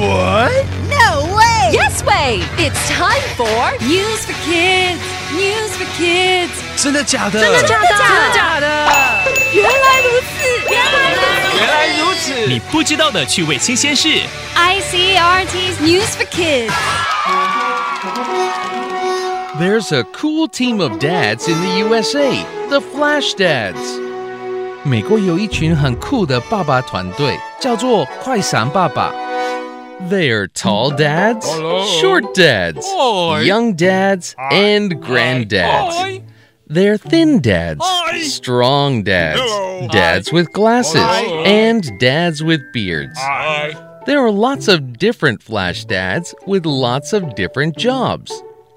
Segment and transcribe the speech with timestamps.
[0.00, 0.52] What?
[0.90, 1.72] No way!
[1.72, 2.42] Yes way!
[2.58, 5.00] It's time for News for Kids.
[5.32, 6.50] News for Kids.
[6.76, 7.40] 真的假的？
[7.40, 7.88] 真的假的？
[7.88, 8.66] 真的假的？
[9.52, 10.26] 原来如此，
[10.70, 11.58] 原来如此。
[11.58, 12.46] 原来如此。
[12.46, 14.20] 你不知道的趣味新鲜事。
[14.54, 16.72] ICRT's News for Kids.
[19.58, 24.00] There's a cool team of dads in the USA, the Flash Dads.
[24.82, 29.10] 美国有一群很酷的爸爸团队，叫做快闪爸爸。
[30.09, 31.85] They're tall dads, Hello.
[32.01, 33.41] short dads, Oi.
[33.41, 35.93] young dads, and granddads.
[36.03, 36.23] Oi.
[36.67, 37.85] They're thin dads,
[38.21, 39.41] strong dads,
[39.91, 41.01] dads with glasses,
[41.45, 43.17] and dads with beards.
[44.05, 48.31] There are lots of different Flash dads with lots of different jobs.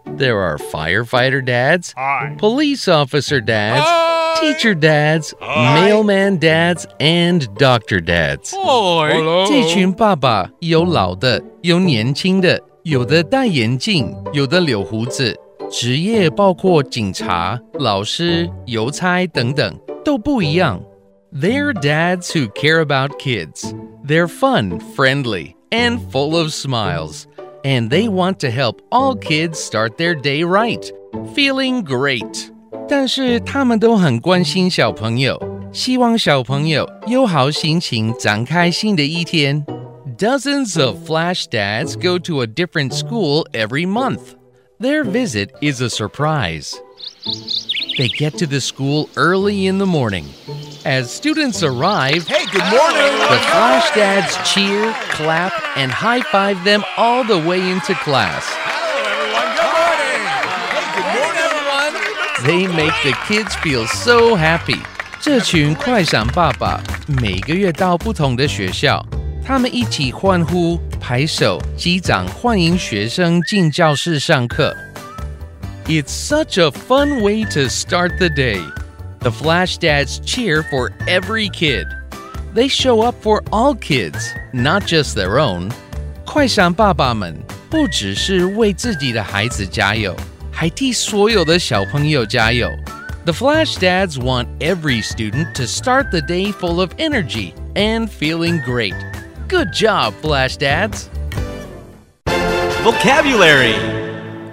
[0.07, 1.95] There are firefighter dads,
[2.39, 3.87] police officer dads
[4.44, 5.82] teacher dads, Hi.
[5.82, 8.52] mailman dads, and doctor dads.
[8.52, 9.46] Hello.
[9.48, 15.36] 这群爸爸有老的，有年轻的，有的戴眼镜，有的留胡子。
[15.72, 20.82] 职业包括警察、老师、邮差等等，都不一样。
[21.32, 23.72] They're dads who care about kids.
[24.04, 27.26] They're fun, friendly, and full of smiles.
[27.64, 30.92] And they want to help all kids start their day right,
[31.36, 32.50] feeling great.
[32.88, 35.40] 但是他们都很关心小朋友，
[35.72, 39.66] 希望小朋友有好心情，展开新的一天。
[40.18, 44.36] Dozens of Flash dads go to a different school every month.
[44.80, 46.74] Their visit is a surprise.
[47.98, 50.26] They get to the school early in the morning.
[50.86, 53.20] As students arrive, Hey, good morning.
[53.30, 58.46] the Flash dads cheer, clap, and high five them all the way into class.
[62.44, 64.80] They make the kids feel so happy.
[65.22, 69.06] 这群快闪爸爸每个月到不同的学校，
[69.46, 74.76] 他们一起欢呼、拍手、击掌，欢迎学生进教室上课。
[75.86, 78.62] It's such a fun way to start the day.
[79.20, 81.88] The Flash Dads cheer for every kid.
[82.56, 85.72] They show up for all kids, not just their own.
[86.26, 87.36] 快闪爸爸们
[87.70, 90.16] 不只是为自己的孩子加油，
[90.54, 92.70] 还替所有的小朋友加油。
[93.26, 98.96] The Flash Dads want every student to start the day full of energy and feeling great.
[99.48, 101.04] Good job, Flash Dads!
[102.84, 103.76] Vocabulary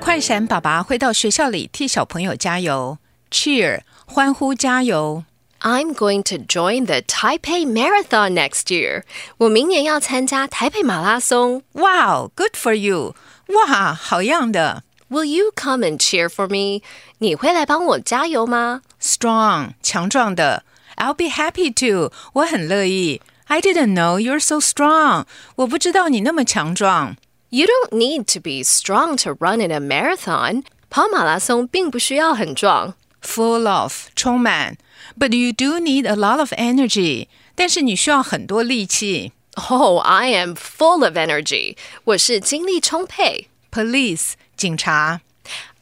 [0.00, 2.98] 快闪爸爸会到学校里替小朋友加油，
[3.30, 5.24] cheer 欢呼加油。
[5.60, 9.02] I'm going to join the Taipei Marathon next year.
[9.38, 11.62] 我明年要参加台北马拉松。
[11.72, 13.14] Wow, good for you！
[13.48, 16.82] 哇，好样的 Will you come and cheer for me?
[17.18, 18.82] 你会来帮我加油吗？
[19.00, 20.64] ，strong 强壮的。
[20.96, 23.20] I'll be happy to，我很乐意。
[23.46, 25.26] I didn't know you're so strong，
[25.56, 27.16] 我不知道你那么强壮。
[27.50, 30.64] You don't need to be strong to run in a marathon.
[30.90, 32.94] 跑马拉松并不需要很壮。
[33.22, 34.76] Full of 充满，
[35.18, 39.32] but you do need a lot of energy，但是你需要很多力气。
[39.68, 41.76] Oh, I am full of energy.
[42.04, 43.48] 我是精力充沛。
[43.70, 45.20] Police 警察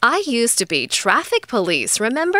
[0.01, 2.39] I used to be traffic police, remember?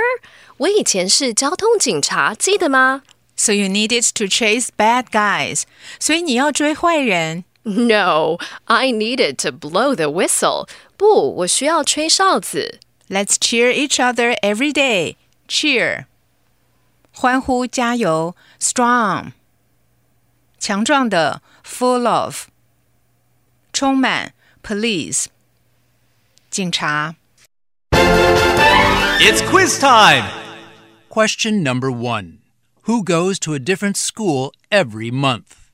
[0.58, 3.02] 我以前是交通警察，记得吗，
[3.36, 5.64] so you needed to chase bad guys，
[6.00, 7.44] 所以你要追坏人。
[7.64, 10.68] ？No, I needed to blow the whistle.
[10.98, 12.80] 不，我需要吹哨子。
[13.10, 15.16] Let's cheer each other every day.
[15.48, 16.06] Cheer，
[17.12, 19.32] 欢呼加油，strong，
[20.60, 22.46] 强壮的，full of，
[23.74, 24.34] 充满，
[24.64, 25.26] police，
[26.51, 27.15] 警察。
[29.23, 30.25] It's quiz time.
[31.09, 32.41] Question number one
[32.83, 35.71] Who goes to a different school every month?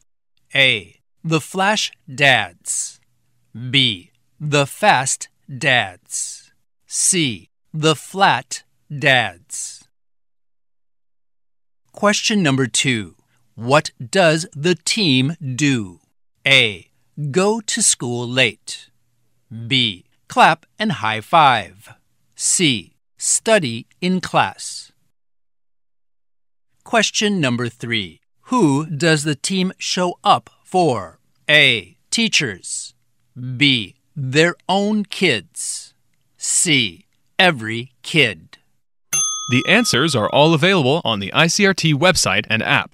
[0.55, 0.97] A.
[1.23, 3.01] The Flash Dads.
[3.71, 4.11] B.
[4.41, 6.53] The Fast Dads.
[6.87, 7.49] C.
[7.73, 9.85] The Flat Dads.
[11.93, 13.15] Question number two
[13.55, 16.01] What does the team do?
[16.47, 16.91] A.
[17.31, 18.91] Go to school late.
[19.69, 21.94] B Clap and high five.
[22.36, 22.94] C.
[23.18, 24.92] Study in class.
[26.84, 28.20] Question number three
[28.50, 31.20] Who does the team show up for?
[31.50, 31.98] A.
[32.10, 32.94] Teachers.
[33.58, 33.96] B.
[34.16, 35.94] Their own kids.
[36.38, 37.06] C.
[37.38, 38.58] Every kid.
[39.52, 42.92] The answers are all available on the ICRT website and app.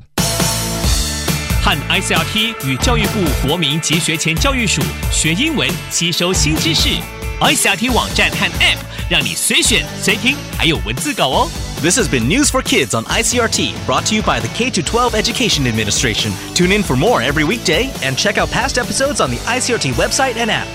[1.63, 4.81] 和 ICRT 与教育部国民及学前教育署
[5.11, 7.20] 学英文，吸收新知识。
[7.39, 8.77] ICRT 网站和 App
[9.09, 11.49] 让你随选随听，还有文字稿哦。
[11.81, 15.13] This has been News for Kids on ICRT, brought to you by the K 12
[15.13, 16.31] Education Administration.
[16.55, 20.37] Tune in for more every weekday and check out past episodes on the ICRT website
[20.37, 20.67] and app.